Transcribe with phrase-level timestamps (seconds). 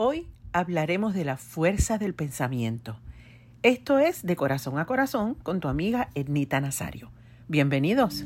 [0.00, 3.00] Hoy hablaremos de la fuerza del pensamiento.
[3.64, 7.10] Esto es De Corazón a Corazón con tu amiga Ednita Nazario.
[7.48, 8.24] Bienvenidos.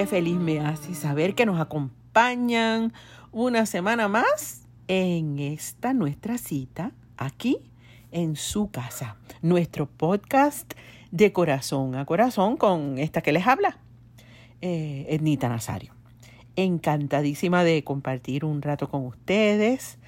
[0.00, 2.94] Qué feliz me hace saber que nos acompañan
[3.32, 7.58] una semana más en esta nuestra cita aquí
[8.10, 9.18] en su casa.
[9.42, 10.72] Nuestro podcast
[11.10, 13.76] de corazón a corazón con esta que les habla,
[14.62, 15.92] eh, Ednita Nazario.
[16.56, 19.98] Encantadísima de compartir un rato con ustedes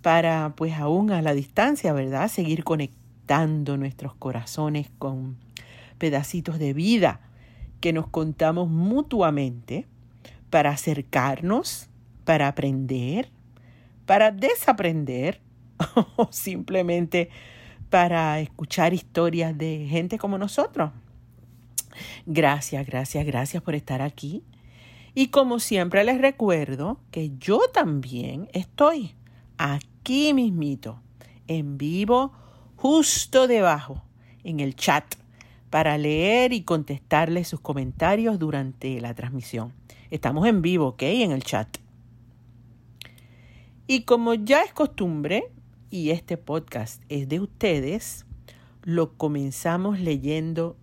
[0.00, 2.28] para, pues aún a la distancia, ¿verdad?
[2.28, 5.38] Seguir conectando nuestros corazones con
[5.98, 7.29] pedacitos de vida
[7.80, 9.86] que nos contamos mutuamente
[10.50, 11.88] para acercarnos,
[12.24, 13.30] para aprender,
[14.06, 15.40] para desaprender
[16.16, 17.30] o simplemente
[17.88, 20.90] para escuchar historias de gente como nosotros.
[22.26, 24.44] Gracias, gracias, gracias por estar aquí.
[25.14, 29.14] Y como siempre les recuerdo que yo también estoy
[29.58, 31.00] aquí mismito,
[31.48, 32.32] en vivo,
[32.76, 34.04] justo debajo,
[34.44, 35.04] en el chat,
[35.70, 39.72] para leer y contestarles sus comentarios durante la transmisión.
[40.10, 41.02] Estamos en vivo, ¿ok?
[41.02, 41.78] En el chat.
[43.86, 45.44] Y como ya es costumbre,
[45.90, 48.26] y este podcast es de ustedes,
[48.82, 50.76] lo comenzamos leyendo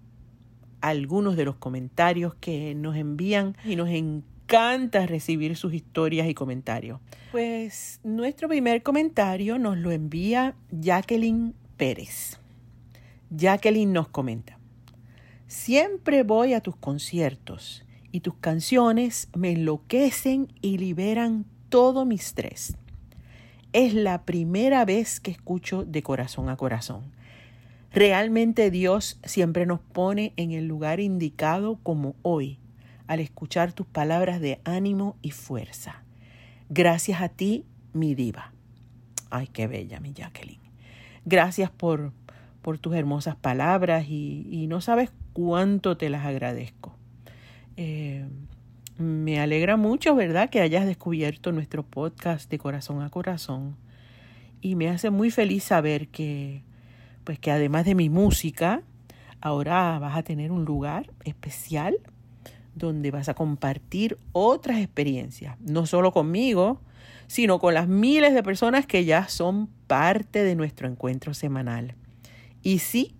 [0.82, 7.00] algunos de los comentarios que nos envían y nos encanta recibir sus historias y comentarios.
[7.32, 12.40] Pues nuestro primer comentario nos lo envía Jacqueline Pérez.
[13.30, 14.57] Jacqueline nos comenta,
[15.48, 22.78] siempre voy a tus conciertos y tus canciones me enloquecen y liberan todo mi estrés.
[23.74, 27.12] Es la primera vez que escucho de corazón a corazón.
[27.92, 32.60] Realmente Dios siempre nos pone en el lugar indicado como hoy,
[33.08, 36.04] al escuchar tus palabras de ánimo y fuerza.
[36.70, 38.54] Gracias a ti, mi diva.
[39.30, 40.60] Ay, qué bella, mi Jacqueline.
[41.26, 42.14] Gracias por,
[42.68, 46.98] por tus hermosas palabras y, no sabes cuánto te las agradezco.
[47.78, 48.26] Eh,
[48.98, 53.78] me alegra mucho, ¿verdad?, que hayas descubierto nuestro podcast de corazón a corazón.
[54.60, 56.62] Y me hace muy feliz saber que,
[57.24, 58.82] pues que además de mi música,
[59.40, 61.96] ahora vas a tener un lugar especial
[62.76, 66.82] donde vas a compartir otras experiencias, no solo conmigo,
[67.28, 71.96] sino con las miles de personas que ya son parte de nuestro encuentro semanal.
[72.68, 73.16] Y sí,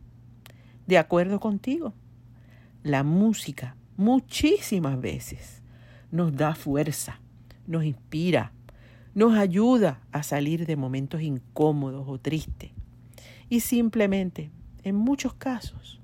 [0.88, 1.94] de acuerdo contigo,
[2.84, 5.64] la música muchísimas veces
[6.12, 7.22] nos da fuerza,
[7.66, 8.52] nos inspira,
[9.16, 12.72] nos ayuda a salir de momentos incómodos o tristes.
[13.48, 14.52] Y simplemente,
[14.84, 16.02] en muchos casos,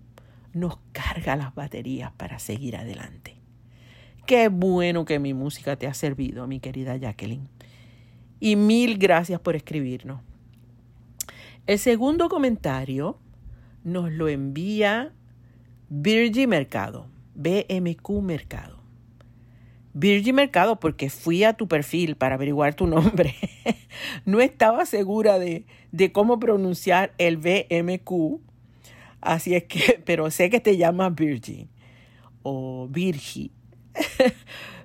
[0.53, 3.35] nos carga las baterías para seguir adelante.
[4.25, 7.49] Qué bueno que mi música te ha servido, mi querida Jacqueline.
[8.39, 10.21] Y mil gracias por escribirnos.
[11.67, 13.19] El segundo comentario
[13.83, 15.13] nos lo envía
[15.89, 18.83] Virgi Mercado, BMQ Mercado.
[19.93, 23.35] Virgin Mercado, porque fui a tu perfil para averiguar tu nombre,
[24.25, 28.39] no estaba segura de, de, cómo pronunciar el BMQ.
[29.21, 31.69] Así es que, pero sé que te llamas Virgin
[32.41, 33.51] o Virgi.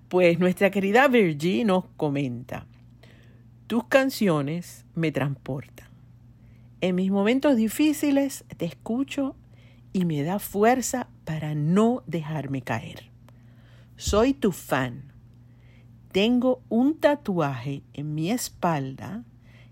[0.08, 2.66] pues nuestra querida Virgi nos comenta,
[3.66, 5.87] tus canciones me transportan.
[6.80, 9.34] En mis momentos difíciles te escucho
[9.92, 13.10] y me da fuerza para no dejarme caer.
[13.96, 15.12] Soy tu fan.
[16.12, 19.24] Tengo un tatuaje en mi espalda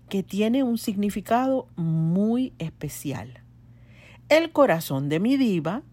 [0.09, 3.41] que tiene un significado muy especial.
[4.27, 5.83] El corazón de mi diva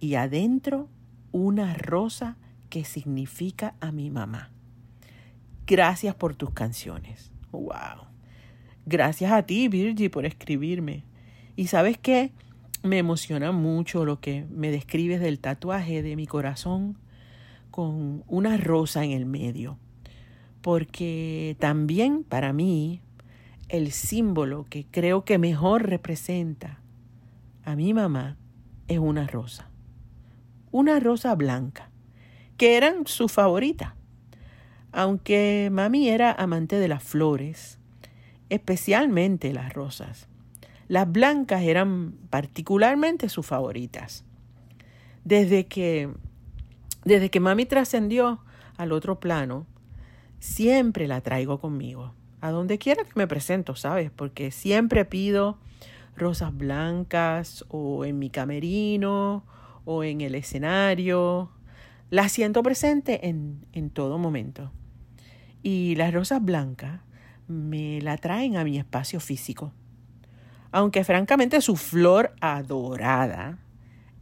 [0.00, 0.88] y adentro
[1.30, 2.38] una rosa
[2.70, 4.50] que significa a mi mamá.
[5.66, 7.30] Gracias por tus canciones.
[7.52, 8.13] Wow.
[8.86, 11.04] Gracias a ti, Virgi, por escribirme.
[11.56, 12.32] Y sabes qué?
[12.82, 16.98] Me emociona mucho lo que me describes del tatuaje de mi corazón
[17.70, 19.78] con una rosa en el medio,
[20.60, 23.00] porque también para mí
[23.68, 26.80] el símbolo que creo que mejor representa
[27.64, 28.36] a mi mamá
[28.86, 29.70] es una rosa,
[30.70, 31.90] una rosa blanca,
[32.58, 33.96] que eran su favorita.
[34.92, 37.78] Aunque mami era amante de las flores,
[38.48, 40.28] especialmente las rosas,
[40.88, 44.24] las blancas eran particularmente sus favoritas.
[45.24, 46.10] Desde que
[47.04, 48.40] desde que mami trascendió,
[48.76, 49.66] al otro plano,
[50.40, 52.14] siempre la traigo conmigo.
[52.40, 54.10] A donde quiera que me presento, ¿sabes?
[54.10, 55.58] Porque siempre pido
[56.16, 59.44] rosas blancas o en mi camerino
[59.84, 61.50] o en el escenario.
[62.10, 64.70] La siento presente en, en todo momento.
[65.62, 67.00] Y las rosas blancas
[67.48, 69.72] me la traen a mi espacio físico.
[70.72, 73.58] Aunque francamente su flor adorada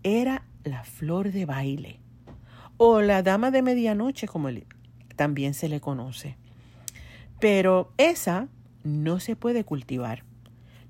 [0.03, 2.01] era la flor de baile
[2.77, 4.49] o la dama de medianoche como
[5.17, 6.37] también se le conoce.
[7.41, 8.49] Pero esa
[8.85, 10.25] no se puede cultivar,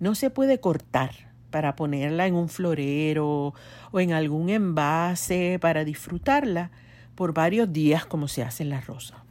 [0.01, 3.55] no se puede cortar para ponerla en un florero
[3.91, 6.71] o en algún envase para disfrutarla
[7.15, 9.22] por varios días como se hace en la rosa.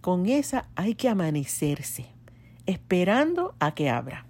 [0.00, 2.06] Con esa hay que amanecerse,
[2.66, 4.26] esperando a que abra.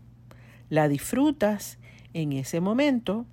[0.68, 1.78] La disfrutas
[2.12, 3.26] en ese momento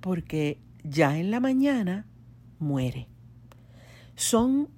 [0.00, 2.06] porque ya en la mañana
[2.58, 3.08] muere.
[4.16, 4.68] Son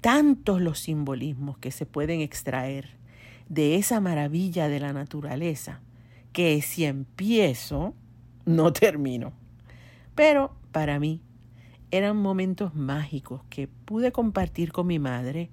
[0.00, 2.96] tantos los simbolismos que se pueden extraer
[3.48, 5.80] de esa maravilla de la naturaleza
[6.32, 7.94] que si empiezo,
[8.44, 9.32] no termino.
[10.14, 11.20] Pero para mí
[11.90, 15.50] eran momentos mágicos que pude compartir con mi madre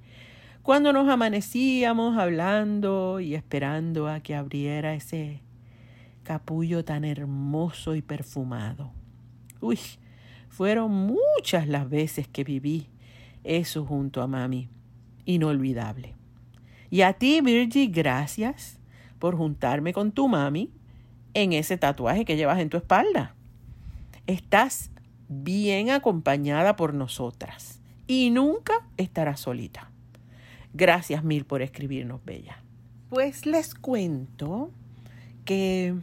[0.66, 5.44] cuando nos amanecíamos hablando y esperando a que abriera ese
[6.24, 8.92] capullo tan hermoso y perfumado.
[9.62, 9.78] Uy,
[10.50, 12.88] fueron muchas las veces que viví
[13.44, 14.68] eso junto a mami.
[15.26, 16.16] Inolvidable.
[16.90, 18.80] Y a ti, Virgie, gracias
[19.20, 20.72] por juntarme con tu mami
[21.36, 23.36] en ese tatuaje que llevas en tu espalda.
[24.26, 24.90] Estás
[25.30, 29.92] bien acompañada por nosotras y nunca estarás solita.
[30.78, 32.62] Gracias mil por escribirnos, Bella.
[33.08, 34.72] Pues les cuento
[35.46, 35.96] que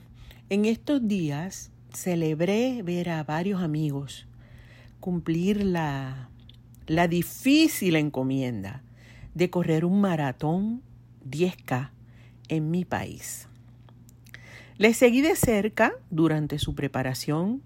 [0.48, 4.26] en estos días celebré ver a varios amigos
[4.98, 6.30] cumplir la,
[6.86, 8.82] la difícil encomienda
[9.34, 10.80] de correr un maratón
[11.28, 11.90] 10K
[12.48, 13.48] en mi país.
[14.78, 17.60] Les seguí de cerca durante su preparación,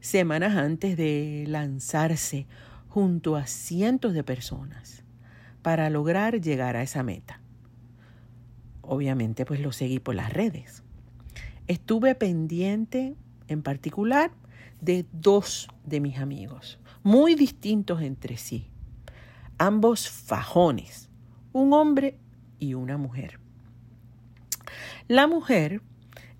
[0.00, 2.48] semanas antes de lanzarse
[2.88, 5.01] junto a cientos de personas
[5.62, 7.40] para lograr llegar a esa meta.
[8.82, 10.82] Obviamente pues lo seguí por las redes.
[11.68, 13.14] Estuve pendiente
[13.48, 14.32] en particular
[14.80, 18.68] de dos de mis amigos, muy distintos entre sí,
[19.58, 21.08] ambos fajones,
[21.52, 22.18] un hombre
[22.58, 23.38] y una mujer.
[25.06, 25.82] La mujer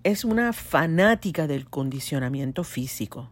[0.03, 3.29] es una fanática del condicionamiento físico.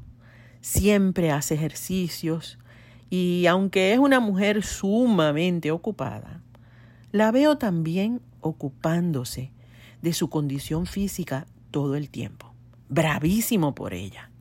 [0.62, 2.58] Siempre hace ejercicios,
[3.12, 6.42] y aunque es una mujer sumamente ocupada,
[7.12, 9.52] la veo también ocupándose
[10.02, 12.54] de su condición física todo el tiempo.
[12.88, 14.32] Bravísimo por ella.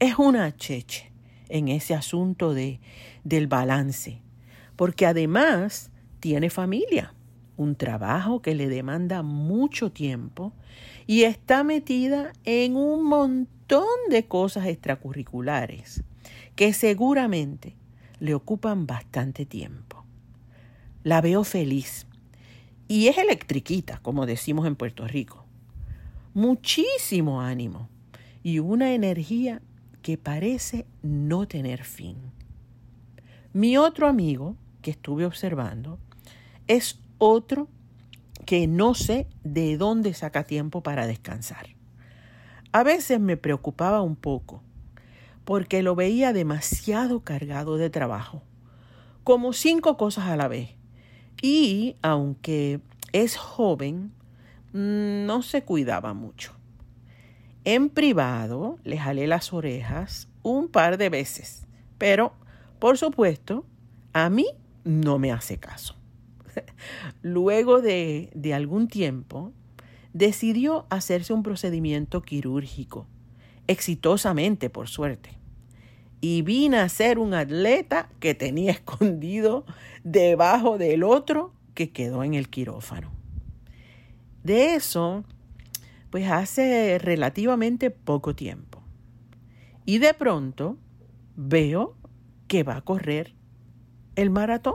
[0.00, 1.12] Es una cheche
[1.48, 2.80] en ese asunto de,
[3.22, 4.20] del balance,
[4.74, 7.14] porque además tiene familia,
[7.56, 10.52] un trabajo que le demanda mucho tiempo
[11.06, 16.02] y está metida en un montón de cosas extracurriculares
[16.56, 17.76] que seguramente
[18.20, 20.04] le ocupan bastante tiempo.
[21.02, 22.06] La veo feliz
[22.86, 25.44] y es electriquita, como decimos en Puerto Rico.
[26.34, 27.88] Muchísimo ánimo
[28.42, 29.62] y una energía
[30.02, 32.16] que parece no tener fin.
[33.52, 35.98] Mi otro amigo que estuve observando
[36.66, 37.68] es otro
[38.46, 41.68] que no sé de dónde saca tiempo para descansar.
[42.72, 44.62] A veces me preocupaba un poco
[45.50, 48.44] porque lo veía demasiado cargado de trabajo,
[49.24, 50.76] como cinco cosas a la vez.
[51.42, 52.78] Y aunque
[53.10, 54.12] es joven,
[54.72, 56.52] mm, no se cuidaba mucho.
[57.64, 61.66] En privado le jalé las orejas un par de veces,
[61.98, 62.32] pero
[62.78, 63.66] por supuesto
[64.12, 64.46] a mí
[64.84, 65.96] no me hace caso.
[67.22, 69.52] Luego de, de algún tiempo,
[70.12, 73.08] decidió hacerse un procedimiento quirúrgico,
[73.66, 75.39] exitosamente por suerte
[76.20, 79.64] y vine a ser un atleta que tenía escondido
[80.04, 83.10] debajo del otro que quedó en el quirófano.
[84.42, 85.24] De eso,
[86.10, 88.82] pues hace relativamente poco tiempo.
[89.84, 90.78] Y de pronto
[91.36, 91.96] veo
[92.48, 93.34] que va a correr
[94.16, 94.74] el maratón.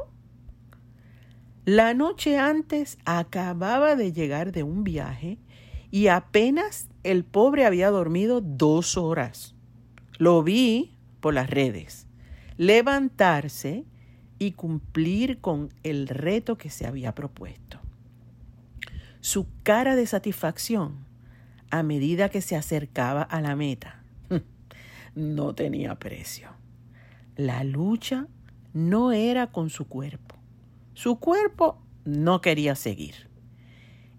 [1.65, 5.39] La noche antes acababa de llegar de un viaje
[5.89, 9.55] y apenas el pobre había dormido dos horas.
[10.17, 10.94] Lo vi
[11.25, 12.05] por las redes,
[12.55, 13.83] levantarse
[14.37, 17.79] y cumplir con el reto que se había propuesto.
[19.21, 21.03] Su cara de satisfacción
[21.71, 24.03] a medida que se acercaba a la meta
[25.15, 26.49] no tenía precio.
[27.35, 28.27] La lucha
[28.73, 30.35] no era con su cuerpo.
[30.93, 33.31] Su cuerpo no quería seguir.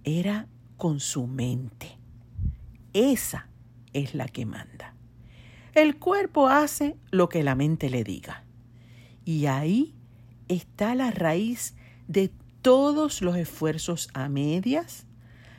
[0.03, 2.01] Era con su mente.
[2.93, 3.47] Esa
[3.93, 4.96] es la que manda.
[5.77, 8.45] El cuerpo hace lo que la mente le diga.
[9.27, 9.95] Y ahí
[10.49, 11.75] está la raíz
[12.09, 15.05] de todos los esfuerzos a medias,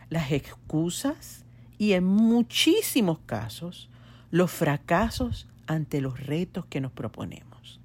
[0.10, 1.46] las excusas
[1.78, 3.92] y en muchísimos casos
[4.32, 7.80] los fracasos ante los retos que nos proponemos.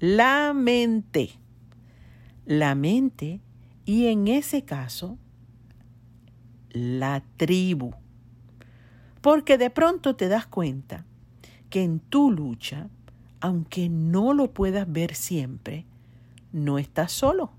[0.00, 1.30] La mente.
[2.44, 3.40] La mente
[3.84, 5.16] y en ese caso
[6.70, 7.92] la tribu.
[9.20, 11.06] Porque de pronto te das cuenta
[11.72, 12.90] que en tu lucha,
[13.40, 15.86] aunque no lo puedas ver siempre,
[16.52, 17.50] no estás solo.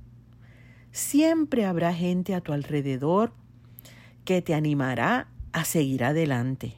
[0.92, 3.34] Siempre habrá gente a tu alrededor
[4.24, 6.76] que te animará a seguir adelante,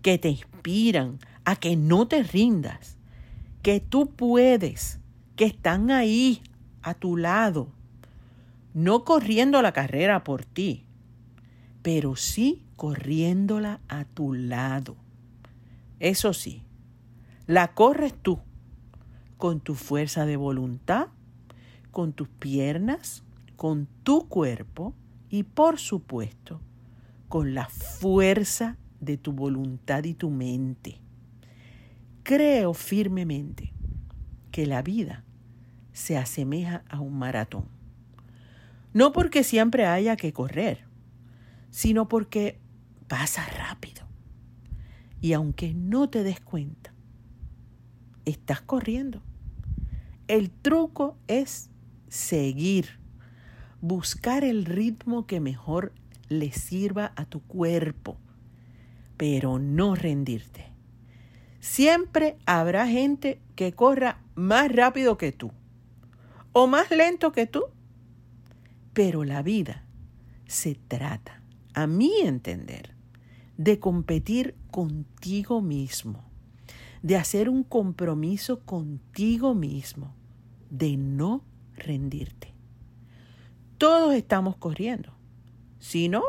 [0.00, 2.96] que te inspiran a que no te rindas,
[3.60, 4.98] que tú puedes,
[5.36, 6.40] que están ahí
[6.80, 7.68] a tu lado,
[8.72, 10.86] no corriendo la carrera por ti,
[11.82, 14.96] pero sí corriéndola a tu lado.
[16.00, 16.62] Eso sí,
[17.46, 18.40] la corres tú,
[19.36, 21.08] con tu fuerza de voluntad,
[21.90, 23.22] con tus piernas,
[23.56, 24.94] con tu cuerpo
[25.30, 26.60] y por supuesto
[27.28, 31.00] con la fuerza de tu voluntad y tu mente.
[32.22, 33.72] Creo firmemente
[34.50, 35.24] que la vida
[35.92, 37.66] se asemeja a un maratón.
[38.92, 40.84] No porque siempre haya que correr,
[41.70, 42.58] sino porque
[43.08, 43.95] pasa rápido.
[45.20, 46.92] Y aunque no te des cuenta,
[48.24, 49.22] estás corriendo.
[50.28, 51.70] El truco es
[52.08, 52.98] seguir,
[53.80, 55.92] buscar el ritmo que mejor
[56.28, 58.18] le sirva a tu cuerpo,
[59.16, 60.66] pero no rendirte.
[61.60, 65.52] Siempre habrá gente que corra más rápido que tú
[66.52, 67.64] o más lento que tú,
[68.92, 69.84] pero la vida
[70.46, 71.42] se trata
[71.74, 72.95] a mi entender,
[73.56, 76.24] de competir contigo mismo,
[77.02, 80.14] de hacer un compromiso contigo mismo,
[80.70, 81.44] de no
[81.74, 82.54] rendirte.
[83.78, 85.12] Todos estamos corriendo.
[85.78, 86.22] Si no,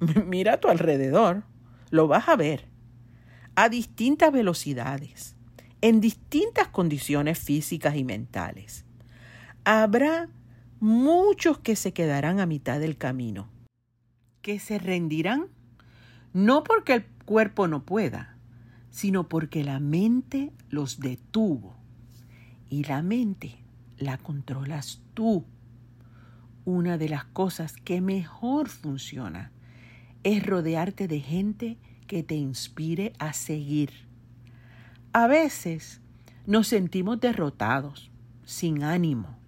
[0.26, 1.44] mira a tu alrededor,
[1.90, 2.68] lo vas a ver,
[3.54, 5.36] a distintas velocidades,
[5.80, 8.84] en distintas condiciones físicas y mentales.
[9.64, 10.28] Habrá
[10.80, 13.48] muchos que se quedarán a mitad del camino
[14.42, 15.46] que se rendirán
[16.32, 18.36] no porque el cuerpo no pueda,
[18.90, 21.76] sino porque la mente los detuvo.
[22.68, 23.58] Y la mente
[23.98, 25.44] la controlas tú.
[26.64, 29.52] Una de las cosas que mejor funciona
[30.22, 33.90] es rodearte de gente que te inspire a seguir.
[35.12, 36.00] A veces
[36.46, 38.10] nos sentimos derrotados,
[38.44, 39.38] sin ánimo,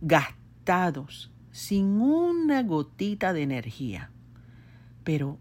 [0.00, 4.10] gastados, sin una gotita de energía.
[5.04, 5.38] Pero,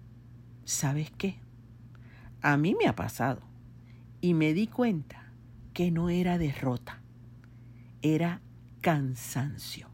[0.67, 1.39] ¿sabes qué?
[2.41, 3.41] A mí me ha pasado
[4.19, 5.31] y me di cuenta
[5.73, 7.01] que no era derrota,
[8.01, 8.41] era
[8.81, 9.87] cansancio.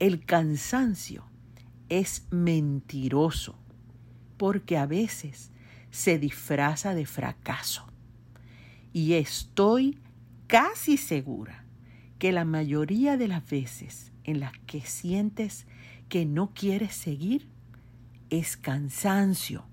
[0.00, 1.24] El cansancio
[1.88, 3.56] es mentiroso
[4.36, 5.52] porque a veces
[5.92, 7.86] se disfraza de fracaso.
[8.92, 10.00] Y estoy
[10.48, 11.64] casi segura
[12.18, 15.68] que la mayoría de las veces en las que sientes
[16.08, 17.46] que no quieres seguir
[18.30, 19.64] es cansancio,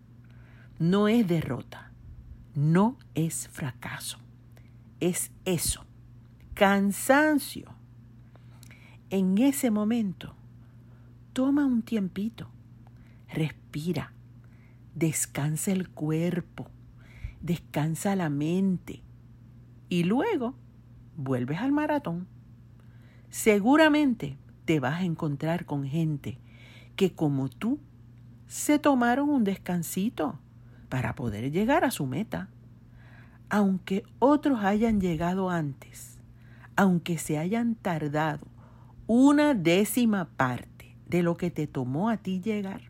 [0.80, 1.92] no es derrota,
[2.54, 4.18] no es fracaso,
[5.00, 5.86] es eso,
[6.54, 7.74] cansancio.
[9.10, 10.36] En ese momento,
[11.34, 12.50] toma un tiempito,
[13.30, 14.14] respira,
[14.96, 16.70] descansa el cuerpo,
[17.42, 19.04] descansa la mente
[19.90, 20.56] y luego
[21.18, 22.28] vuelves al maratón.
[23.30, 26.40] Seguramente te vas a encontrar con gente
[26.96, 27.80] que como tú
[28.48, 30.40] se tomaron un descansito
[30.90, 32.50] para poder llegar a su meta.
[33.50, 36.20] Aunque otros hayan llegado antes,
[36.76, 38.48] aunque se hayan tardado
[39.08, 42.82] una décima parte de lo que te tomó a ti llegar.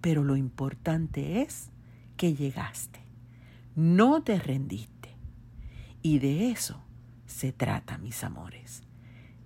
[0.00, 1.70] Pero lo importante es
[2.16, 3.00] que llegaste,
[3.74, 5.16] no te rendiste.
[6.02, 6.82] Y de eso
[7.26, 8.82] se trata, mis amores,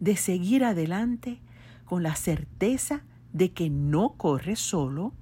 [0.01, 1.41] de seguir adelante
[1.85, 5.13] con la certeza de que no corres solo,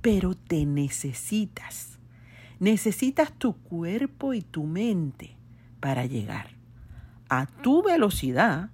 [0.00, 1.98] pero te necesitas.
[2.58, 5.36] Necesitas tu cuerpo y tu mente
[5.80, 6.56] para llegar
[7.28, 8.70] a tu velocidad,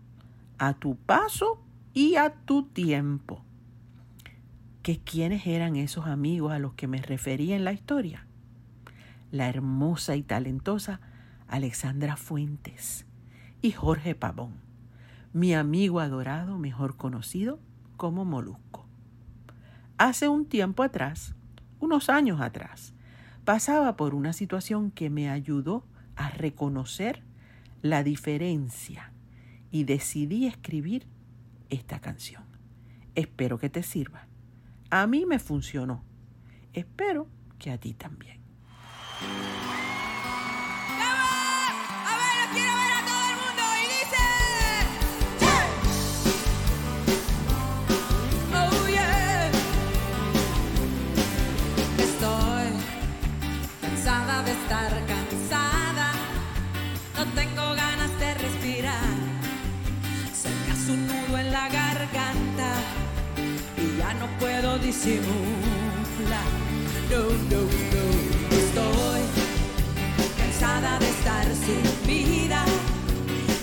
[0.59, 1.62] a tu paso
[1.95, 3.43] y a tu tiempo.
[4.83, 8.26] ¿Que quiénes eran esos amigos a los que me refería en la historia?
[9.31, 11.00] La hermosa y talentosa
[11.49, 13.05] Alexandra Fuentes,
[13.61, 14.55] y Jorge Pavón,
[15.33, 17.61] mi amigo adorado, mejor conocido
[17.97, 18.62] como Molusco.
[20.04, 21.37] Hace un tiempo atrás,
[21.78, 22.92] unos años atrás,
[23.44, 27.23] pasaba por una situación que me ayudó a reconocer
[27.82, 29.12] la diferencia
[29.71, 31.06] y decidí escribir
[31.71, 32.42] esta canción.
[33.14, 34.26] Espero que te sirva.
[34.90, 36.02] A mí me funcionó.
[36.73, 37.28] Espero
[37.61, 38.40] que a ti también.
[64.43, 65.23] Puedo disimular.
[67.11, 67.61] No, no,
[67.93, 68.05] no.
[68.63, 69.23] Estoy
[70.37, 72.65] cansada de estar sumida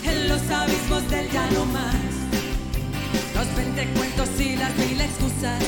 [0.04, 2.12] en los abismos del ya no más.
[3.34, 3.46] Los
[3.98, 5.62] cuentos y las mil excusas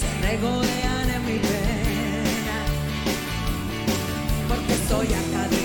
[0.00, 2.58] se regodean en mi pena.
[4.48, 5.59] Porque estoy acá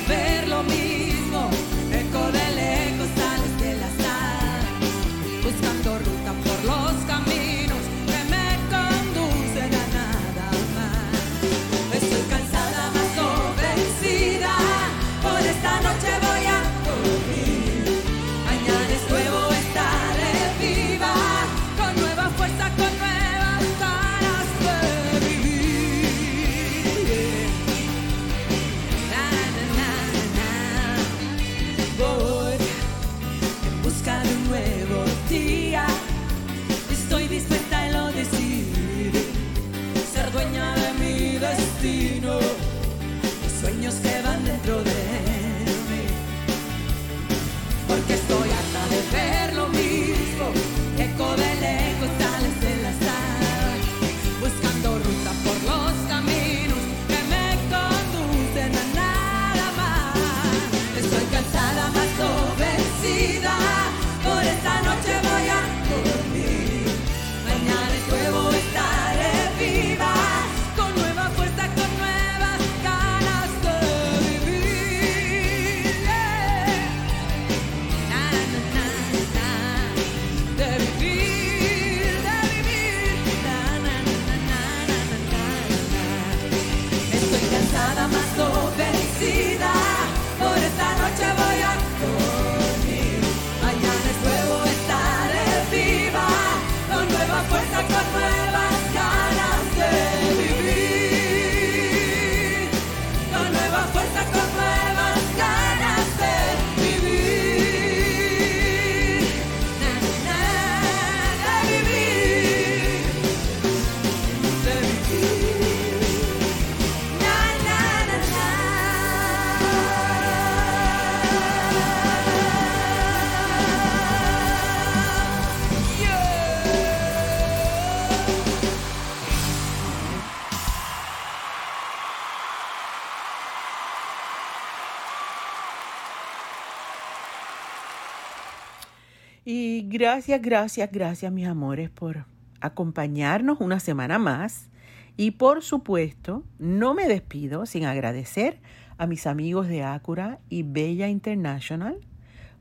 [139.97, 142.25] gracias, gracias, gracias mis amores por
[142.59, 144.69] acompañarnos una semana más.
[145.17, 148.59] Y por supuesto, no me despido sin agradecer
[148.97, 151.97] a mis amigos de Acura y Bella International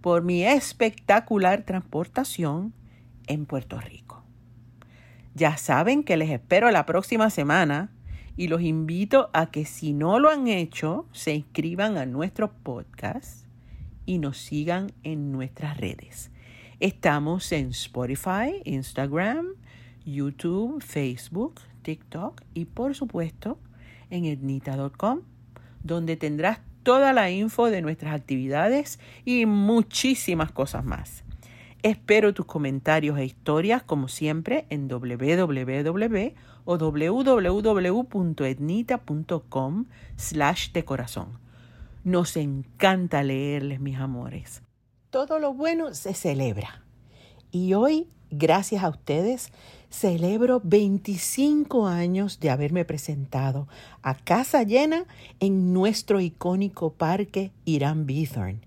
[0.01, 2.73] por mi espectacular transportación
[3.27, 4.23] en Puerto Rico.
[5.35, 7.91] Ya saben que les espero la próxima semana
[8.37, 13.47] y los invito a que si no lo han hecho, se inscriban a nuestro podcast
[14.07, 16.31] y nos sigan en nuestras redes.
[16.85, 19.55] Estamos en Spotify, Instagram,
[20.05, 23.57] YouTube, Facebook, TikTok y por supuesto
[24.11, 25.21] en etnita.com,
[25.83, 31.25] donde tendrás toda la info de nuestras actividades y muchísimas cosas más.
[31.83, 36.35] Espero tus comentarios e historias como siempre en www
[36.67, 37.47] o www.etnita.com
[40.17, 41.39] slash de corazón.
[42.05, 44.61] Nos encanta leerles, mis amores.
[45.15, 46.83] Todo lo bueno se celebra.
[47.53, 49.53] Y hoy, gracias a ustedes,
[49.89, 53.69] celebro 25 años de haberme presentado
[54.03, 55.05] a casa llena
[55.39, 58.67] en nuestro icónico parque Irán Bithorn.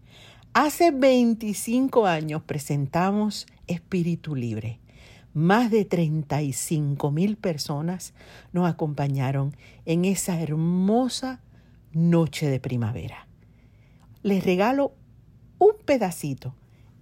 [0.53, 4.79] Hace 25 años presentamos Espíritu Libre.
[5.33, 8.13] Más de 35 mil personas
[8.53, 11.41] nos acompañaron en esa hermosa
[11.91, 13.27] noche de primavera.
[14.23, 14.93] Les regalo
[15.59, 16.53] un pedacito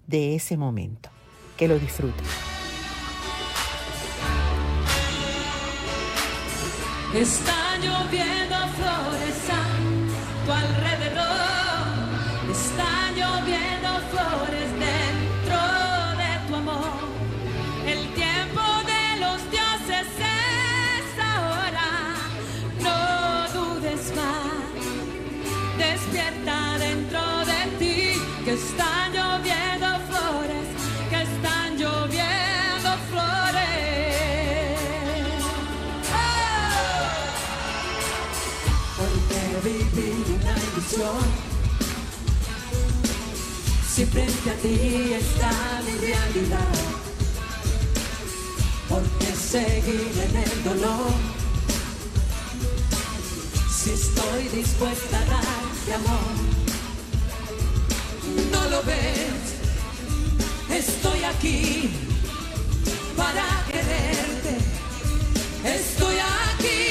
[0.08, 1.10] de ese momento.
[1.58, 2.26] Que lo disfruten.
[43.96, 46.74] Si frente a ti está mi realidad,
[48.88, 51.12] ¿por qué seguir en el dolor?
[53.70, 56.34] Si estoy dispuesta a darte amor,
[58.54, 59.44] no lo ves,
[60.70, 61.90] estoy aquí
[63.18, 64.58] para quererte,
[65.66, 66.85] estoy aquí.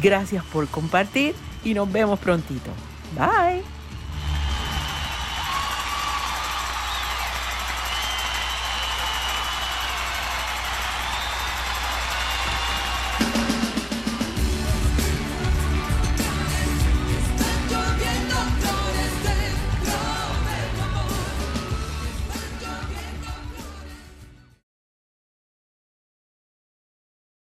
[0.00, 1.34] Gracias por compartir
[1.64, 2.70] y nos vemos prontito.
[3.16, 3.79] Bye.